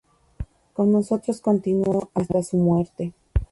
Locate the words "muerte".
2.57-3.13